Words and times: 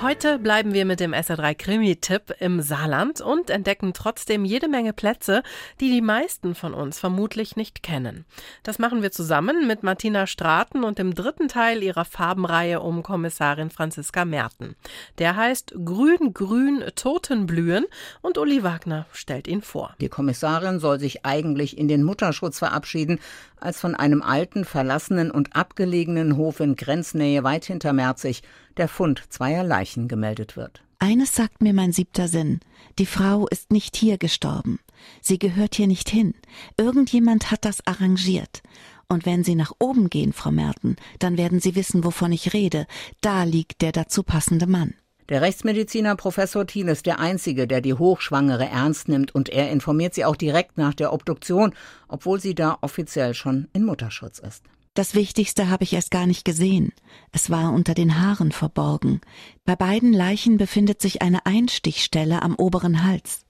Heute 0.00 0.38
bleiben 0.38 0.74
wir 0.74 0.84
mit 0.84 1.00
dem 1.00 1.12
SR3 1.12 1.56
Krimi-Tipp 1.56 2.36
im 2.38 2.62
Saarland 2.62 3.20
und 3.20 3.50
entdecken 3.50 3.92
trotzdem 3.94 4.44
jede 4.44 4.68
Menge 4.68 4.92
Plätze, 4.92 5.42
die 5.80 5.90
die 5.90 6.00
meisten 6.00 6.54
von 6.54 6.72
uns 6.72 7.00
vermutlich 7.00 7.56
nicht 7.56 7.82
kennen. 7.82 8.24
Das 8.62 8.78
machen 8.78 9.02
wir 9.02 9.10
zusammen 9.10 9.66
mit 9.66 9.82
Martina 9.82 10.28
Straten 10.28 10.84
und 10.84 11.00
dem 11.00 11.16
dritten 11.16 11.48
Teil 11.48 11.82
ihrer 11.82 12.04
Farbenreihe 12.04 12.80
um 12.80 13.02
Kommissarin 13.02 13.70
Franziska 13.70 14.24
Merten. 14.24 14.76
Der 15.18 15.34
heißt 15.34 15.74
Grün, 15.84 16.32
Grün, 16.32 16.84
Totenblühen 16.94 17.84
und 18.22 18.38
Uli 18.38 18.62
Wagner 18.62 19.06
stellt 19.12 19.48
ihn 19.48 19.62
vor. 19.62 19.96
Die 20.00 20.08
Kommissarin 20.08 20.78
soll 20.78 21.00
sich 21.00 21.26
eigentlich 21.26 21.76
in 21.76 21.88
den 21.88 22.04
Mutterschutz 22.04 22.60
verabschieden, 22.60 23.18
als 23.62 23.80
von 23.80 23.94
einem 23.94 24.22
alten, 24.22 24.64
verlassenen 24.64 25.30
und 25.30 25.54
abgelegenen 25.54 26.36
Hof 26.36 26.60
in 26.60 26.76
Grenznähe 26.76 27.44
weit 27.44 27.64
hinter 27.64 27.92
Merzig 27.92 28.42
der 28.76 28.88
Fund 28.88 29.22
zweier 29.28 29.64
Leichen 29.64 30.08
gemeldet 30.08 30.56
wird. 30.56 30.82
Eines 31.00 31.34
sagt 31.34 31.62
mir 31.62 31.72
mein 31.72 31.92
siebter 31.92 32.26
Sinn. 32.26 32.60
Die 32.98 33.06
Frau 33.06 33.46
ist 33.46 33.70
nicht 33.70 33.96
hier 33.96 34.18
gestorben. 34.18 34.80
Sie 35.20 35.38
gehört 35.38 35.76
hier 35.76 35.86
nicht 35.86 36.08
hin. 36.08 36.34
Irgendjemand 36.76 37.52
hat 37.52 37.64
das 37.64 37.86
arrangiert. 37.86 38.62
Und 39.08 39.24
wenn 39.24 39.44
Sie 39.44 39.54
nach 39.54 39.72
oben 39.78 40.10
gehen, 40.10 40.32
Frau 40.32 40.50
Merten, 40.50 40.96
dann 41.18 41.38
werden 41.38 41.60
Sie 41.60 41.76
wissen, 41.76 42.04
wovon 42.04 42.32
ich 42.32 42.52
rede. 42.52 42.86
Da 43.20 43.44
liegt 43.44 43.80
der 43.80 43.92
dazu 43.92 44.22
passende 44.22 44.66
Mann. 44.66 44.94
Der 45.28 45.42
Rechtsmediziner 45.42 46.16
Professor 46.16 46.66
Thiel 46.66 46.88
ist 46.88 47.04
der 47.04 47.20
Einzige, 47.20 47.66
der 47.66 47.82
die 47.82 47.92
Hochschwangere 47.92 48.66
ernst 48.66 49.08
nimmt 49.08 49.34
und 49.34 49.50
er 49.50 49.70
informiert 49.70 50.14
sie 50.14 50.24
auch 50.24 50.36
direkt 50.36 50.78
nach 50.78 50.94
der 50.94 51.12
Obduktion, 51.12 51.74
obwohl 52.08 52.40
sie 52.40 52.54
da 52.54 52.78
offiziell 52.80 53.34
schon 53.34 53.68
in 53.74 53.84
Mutterschutz 53.84 54.38
ist. 54.38 54.64
Das 54.94 55.14
Wichtigste 55.14 55.68
habe 55.68 55.84
ich 55.84 55.92
erst 55.92 56.10
gar 56.10 56.26
nicht 56.26 56.46
gesehen. 56.46 56.92
Es 57.30 57.50
war 57.50 57.74
unter 57.74 57.92
den 57.92 58.20
Haaren 58.20 58.52
verborgen. 58.52 59.20
Bei 59.66 59.76
beiden 59.76 60.14
Leichen 60.14 60.56
befindet 60.56 61.02
sich 61.02 61.20
eine 61.20 61.44
Einstichstelle 61.44 62.40
am 62.40 62.54
oberen 62.56 63.04
Hals. 63.04 63.44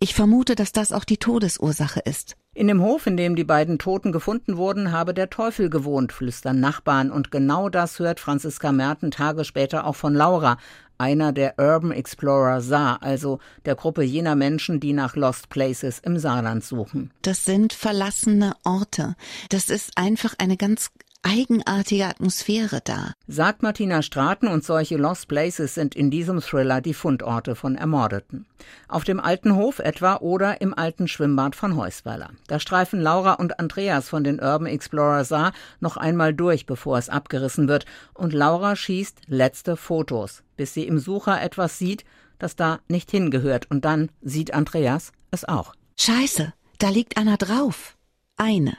Ich 0.00 0.14
vermute, 0.14 0.56
dass 0.56 0.72
das 0.72 0.90
auch 0.90 1.04
die 1.04 1.18
Todesursache 1.18 2.00
ist. 2.00 2.36
In 2.52 2.66
dem 2.66 2.82
Hof, 2.82 3.06
in 3.06 3.16
dem 3.16 3.36
die 3.36 3.44
beiden 3.44 3.78
Toten 3.78 4.10
gefunden 4.10 4.56
wurden, 4.56 4.90
habe 4.90 5.14
der 5.14 5.30
Teufel 5.30 5.70
gewohnt, 5.70 6.12
flüstern 6.12 6.58
Nachbarn, 6.58 7.12
und 7.12 7.30
genau 7.30 7.68
das 7.68 8.00
hört 8.00 8.18
Franziska 8.18 8.72
Merten 8.72 9.12
Tage 9.12 9.44
später 9.44 9.86
auch 9.86 9.94
von 9.94 10.14
Laura, 10.14 10.58
einer 10.98 11.32
der 11.32 11.60
Urban 11.60 11.92
Explorer 11.92 12.60
Saar, 12.60 13.04
also 13.04 13.38
der 13.66 13.76
Gruppe 13.76 14.02
jener 14.02 14.34
Menschen, 14.34 14.80
die 14.80 14.92
nach 14.92 15.14
Lost 15.14 15.48
Places 15.48 16.00
im 16.00 16.18
Saarland 16.18 16.64
suchen. 16.64 17.12
Das 17.22 17.44
sind 17.44 17.72
verlassene 17.72 18.54
Orte. 18.64 19.14
Das 19.50 19.70
ist 19.70 19.92
einfach 19.96 20.34
eine 20.38 20.56
ganz 20.56 20.90
eigenartige 21.22 22.06
Atmosphäre 22.06 22.80
da. 22.82 23.12
Sagt 23.26 23.62
Martina 23.62 24.02
Straten 24.02 24.48
und 24.48 24.64
solche 24.64 24.96
Lost 24.96 25.28
Places 25.28 25.74
sind 25.74 25.94
in 25.94 26.10
diesem 26.10 26.40
Thriller 26.40 26.80
die 26.80 26.94
Fundorte 26.94 27.54
von 27.54 27.76
Ermordeten. 27.76 28.46
Auf 28.88 29.04
dem 29.04 29.20
alten 29.20 29.54
Hof 29.54 29.78
etwa 29.78 30.16
oder 30.16 30.60
im 30.60 30.74
alten 30.74 31.08
Schwimmbad 31.08 31.54
von 31.54 31.76
Heusweiler. 31.76 32.30
Da 32.46 32.58
streifen 32.58 33.00
Laura 33.00 33.34
und 33.34 33.58
Andreas 33.58 34.08
von 34.08 34.24
den 34.24 34.40
Urban 34.40 34.66
Explorer 34.66 35.24
Saar 35.24 35.52
noch 35.80 35.96
einmal 35.96 36.34
durch, 36.34 36.66
bevor 36.66 36.98
es 36.98 37.08
abgerissen 37.08 37.68
wird. 37.68 37.86
Und 38.14 38.32
Laura 38.32 38.74
schießt 38.76 39.22
letzte 39.26 39.76
Fotos, 39.76 40.42
bis 40.56 40.74
sie 40.74 40.86
im 40.86 40.98
Sucher 40.98 41.40
etwas 41.42 41.78
sieht, 41.78 42.04
das 42.38 42.56
da 42.56 42.80
nicht 42.88 43.10
hingehört. 43.10 43.70
Und 43.70 43.84
dann 43.84 44.10
sieht 44.22 44.54
Andreas 44.54 45.12
es 45.30 45.44
auch. 45.44 45.74
Scheiße, 45.98 46.52
da 46.78 46.88
liegt 46.88 47.16
einer 47.16 47.36
drauf. 47.36 47.96
Eine. 48.36 48.76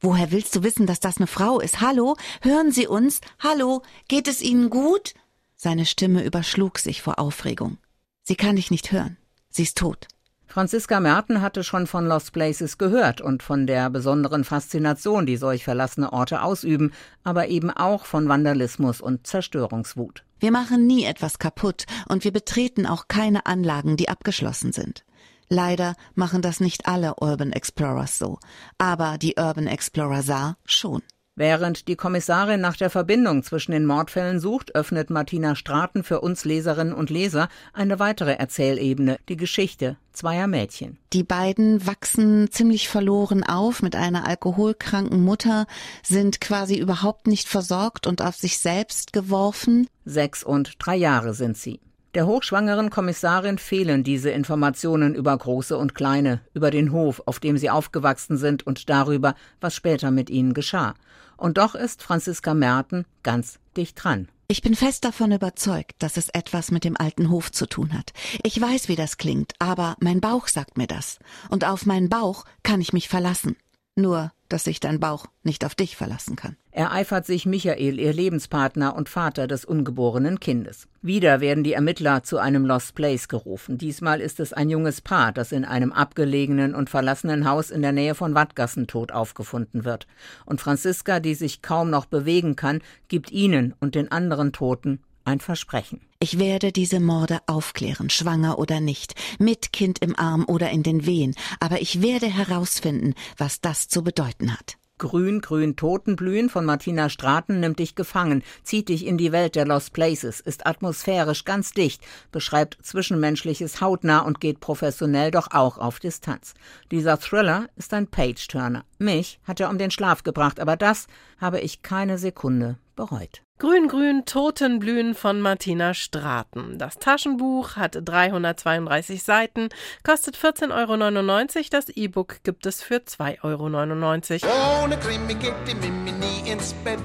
Woher 0.00 0.30
willst 0.30 0.54
du 0.54 0.62
wissen, 0.62 0.86
dass 0.86 1.00
das 1.00 1.16
eine 1.16 1.26
Frau 1.26 1.60
ist? 1.60 1.80
Hallo? 1.80 2.16
Hören 2.42 2.70
Sie 2.70 2.86
uns? 2.86 3.20
Hallo? 3.40 3.82
Geht 4.06 4.28
es 4.28 4.40
Ihnen 4.40 4.70
gut? 4.70 5.14
Seine 5.56 5.86
Stimme 5.86 6.24
überschlug 6.24 6.78
sich 6.78 7.02
vor 7.02 7.18
Aufregung. 7.18 7.78
Sie 8.22 8.36
kann 8.36 8.56
dich 8.56 8.70
nicht 8.70 8.92
hören. 8.92 9.16
Sie 9.50 9.64
ist 9.64 9.76
tot. 9.76 10.06
Franziska 10.46 10.98
Merten 11.00 11.42
hatte 11.42 11.62
schon 11.62 11.86
von 11.86 12.06
Lost 12.06 12.32
Places 12.32 12.78
gehört 12.78 13.20
und 13.20 13.42
von 13.42 13.66
der 13.66 13.90
besonderen 13.90 14.44
Faszination, 14.44 15.26
die 15.26 15.36
solch 15.36 15.64
verlassene 15.64 16.12
Orte 16.12 16.42
ausüben, 16.42 16.92
aber 17.22 17.48
eben 17.48 17.70
auch 17.70 18.06
von 18.06 18.28
Vandalismus 18.28 19.00
und 19.00 19.26
Zerstörungswut. 19.26 20.24
Wir 20.40 20.52
machen 20.52 20.86
nie 20.86 21.04
etwas 21.04 21.38
kaputt 21.38 21.84
und 22.08 22.24
wir 22.24 22.32
betreten 22.32 22.86
auch 22.86 23.08
keine 23.08 23.46
Anlagen, 23.46 23.96
die 23.96 24.08
abgeschlossen 24.08 24.72
sind. 24.72 25.04
Leider 25.48 25.94
machen 26.14 26.42
das 26.42 26.60
nicht 26.60 26.86
alle 26.86 27.14
Urban 27.20 27.52
Explorers 27.52 28.18
so, 28.18 28.38
aber 28.76 29.18
die 29.18 29.34
Urban 29.38 29.66
Explorer 29.66 30.22
Saar 30.22 30.56
schon. 30.64 31.02
Während 31.38 31.86
die 31.86 31.94
Kommissarin 31.94 32.60
nach 32.60 32.76
der 32.76 32.90
Verbindung 32.90 33.44
zwischen 33.44 33.70
den 33.70 33.86
Mordfällen 33.86 34.40
sucht, 34.40 34.74
öffnet 34.74 35.08
Martina 35.08 35.54
Straten 35.54 36.02
für 36.02 36.20
uns 36.20 36.44
Leserinnen 36.44 36.92
und 36.92 37.10
Leser 37.10 37.48
eine 37.72 38.00
weitere 38.00 38.32
Erzählebene, 38.32 39.18
die 39.28 39.36
Geschichte 39.36 39.98
zweier 40.12 40.48
Mädchen. 40.48 40.98
Die 41.12 41.22
beiden 41.22 41.86
wachsen 41.86 42.50
ziemlich 42.50 42.88
verloren 42.88 43.44
auf 43.44 43.82
mit 43.82 43.94
einer 43.94 44.26
alkoholkranken 44.26 45.22
Mutter, 45.22 45.68
sind 46.02 46.40
quasi 46.40 46.76
überhaupt 46.76 47.28
nicht 47.28 47.46
versorgt 47.46 48.08
und 48.08 48.20
auf 48.20 48.34
sich 48.34 48.58
selbst 48.58 49.12
geworfen. 49.12 49.86
Sechs 50.04 50.42
und 50.42 50.74
drei 50.80 50.96
Jahre 50.96 51.34
sind 51.34 51.56
sie. 51.56 51.78
Der 52.18 52.26
hochschwangeren 52.26 52.90
Kommissarin 52.90 53.58
fehlen 53.58 54.02
diese 54.02 54.30
Informationen 54.30 55.14
über 55.14 55.38
Große 55.38 55.78
und 55.78 55.94
Kleine, 55.94 56.40
über 56.52 56.72
den 56.72 56.90
Hof, 56.90 57.22
auf 57.26 57.38
dem 57.38 57.56
sie 57.56 57.70
aufgewachsen 57.70 58.36
sind 58.36 58.66
und 58.66 58.90
darüber, 58.90 59.36
was 59.60 59.76
später 59.76 60.10
mit 60.10 60.28
ihnen 60.28 60.52
geschah. 60.52 60.94
Und 61.36 61.58
doch 61.58 61.76
ist 61.76 62.02
Franziska 62.02 62.54
Merten 62.54 63.04
ganz 63.22 63.60
dicht 63.76 64.02
dran. 64.02 64.26
Ich 64.48 64.62
bin 64.62 64.74
fest 64.74 65.04
davon 65.04 65.30
überzeugt, 65.30 65.94
dass 66.00 66.16
es 66.16 66.28
etwas 66.30 66.72
mit 66.72 66.82
dem 66.82 66.96
alten 66.96 67.30
Hof 67.30 67.52
zu 67.52 67.66
tun 67.66 67.96
hat. 67.96 68.12
Ich 68.42 68.60
weiß, 68.60 68.88
wie 68.88 68.96
das 68.96 69.16
klingt, 69.16 69.52
aber 69.60 69.94
mein 70.00 70.20
Bauch 70.20 70.48
sagt 70.48 70.76
mir 70.76 70.88
das. 70.88 71.20
Und 71.50 71.64
auf 71.64 71.86
meinen 71.86 72.08
Bauch 72.08 72.46
kann 72.64 72.80
ich 72.80 72.92
mich 72.92 73.08
verlassen. 73.08 73.54
Nur, 73.94 74.32
dass 74.48 74.64
sich 74.64 74.80
dein 74.80 75.00
Bauch 75.00 75.26
nicht 75.42 75.64
auf 75.64 75.74
dich 75.74 75.96
verlassen 75.96 76.36
kann. 76.36 76.56
Ereifert 76.70 77.26
sich 77.26 77.44
Michael, 77.44 77.98
ihr 77.98 78.12
Lebenspartner 78.12 78.94
und 78.94 79.08
Vater 79.08 79.46
des 79.46 79.64
ungeborenen 79.64 80.38
Kindes. 80.38 80.86
Wieder 81.02 81.40
werden 81.40 81.64
die 81.64 81.72
Ermittler 81.72 82.22
zu 82.22 82.38
einem 82.38 82.64
Lost 82.64 82.94
Place 82.94 83.28
gerufen. 83.28 83.78
Diesmal 83.78 84.20
ist 84.20 84.40
es 84.40 84.52
ein 84.52 84.70
junges 84.70 85.00
Paar, 85.00 85.32
das 85.32 85.52
in 85.52 85.64
einem 85.64 85.92
abgelegenen 85.92 86.74
und 86.74 86.88
verlassenen 86.88 87.48
Haus 87.48 87.70
in 87.70 87.82
der 87.82 87.92
Nähe 87.92 88.14
von 88.14 88.34
Wattgassen 88.34 88.86
tot 88.86 89.12
aufgefunden 89.12 89.84
wird. 89.84 90.06
Und 90.44 90.60
Franziska, 90.60 91.20
die 91.20 91.34
sich 91.34 91.62
kaum 91.62 91.90
noch 91.90 92.06
bewegen 92.06 92.54
kann, 92.54 92.80
gibt 93.08 93.32
ihnen 93.32 93.74
und 93.80 93.94
den 93.94 94.12
anderen 94.12 94.52
Toten 94.52 95.00
ein 95.28 95.40
Versprechen. 95.40 96.00
Ich 96.18 96.38
werde 96.38 96.72
diese 96.72 96.98
Morde 96.98 97.38
aufklären, 97.46 98.10
schwanger 98.10 98.58
oder 98.58 98.80
nicht, 98.80 99.14
mit 99.38 99.72
Kind 99.72 100.00
im 100.00 100.18
Arm 100.18 100.44
oder 100.48 100.70
in 100.70 100.82
den 100.82 101.06
Wehen, 101.06 101.34
aber 101.60 101.80
ich 101.80 102.02
werde 102.02 102.26
herausfinden, 102.26 103.14
was 103.36 103.60
das 103.60 103.88
zu 103.88 104.02
bedeuten 104.02 104.52
hat. 104.52 104.78
Grün, 104.98 105.40
grün, 105.40 105.76
Totenblühen 105.76 106.48
von 106.48 106.64
Martina 106.64 107.08
Straten 107.08 107.60
nimmt 107.60 107.78
dich 107.78 107.94
gefangen, 107.94 108.42
zieht 108.64 108.88
dich 108.88 109.06
in 109.06 109.16
die 109.16 109.30
Welt 109.30 109.54
der 109.54 109.64
Lost 109.64 109.92
Places, 109.92 110.40
ist 110.40 110.66
atmosphärisch 110.66 111.44
ganz 111.44 111.70
dicht, 111.70 112.02
beschreibt 112.32 112.78
Zwischenmenschliches 112.82 113.80
hautnah 113.80 114.20
und 114.20 114.40
geht 114.40 114.58
professionell 114.58 115.30
doch 115.30 115.52
auch 115.52 115.78
auf 115.78 116.00
Distanz. 116.00 116.54
Dieser 116.90 117.20
Thriller 117.20 117.68
ist 117.76 117.94
ein 117.94 118.08
Page-Turner. 118.08 118.84
Mich 118.98 119.38
hat 119.44 119.60
er 119.60 119.70
um 119.70 119.78
den 119.78 119.92
Schlaf 119.92 120.24
gebracht, 120.24 120.58
aber 120.58 120.76
das 120.76 121.06
habe 121.40 121.60
ich 121.60 121.82
keine 121.82 122.18
Sekunde 122.18 122.78
bereut. 122.96 123.42
Grün, 123.60 123.88
grün, 123.88 124.24
Totenblühen 124.24 125.16
von 125.16 125.40
Martina 125.40 125.92
Straten. 125.92 126.78
Das 126.78 127.00
Taschenbuch 127.00 127.74
hat 127.74 127.98
332 128.00 129.20
Seiten, 129.20 129.68
kostet 130.04 130.36
14,99 130.36 131.56
Euro. 131.56 131.66
Das 131.72 131.88
E-Book 131.88 132.36
gibt 132.44 132.66
es 132.66 132.84
für 132.84 132.98
2,99 132.98 134.44
Euro. 134.44 134.84
Ohne 134.84 134.96
Krimi 134.98 135.34
geht 135.34 135.56
die 135.66 135.74
Mimi 135.74 136.12
nie 136.12 136.48
ins 136.48 136.72
Bett. 136.84 137.00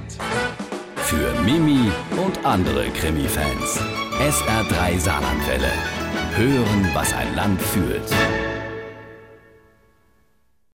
Für 0.98 1.34
Mimi 1.42 1.92
und 2.24 2.46
andere 2.46 2.88
Krimi-Fans. 2.90 3.80
SR3 4.20 5.00
Saarlandwelle. 5.00 5.72
Hören, 6.36 6.92
was 6.94 7.14
ein 7.14 7.36
Land 7.36 7.60
fühlt. 7.64 8.53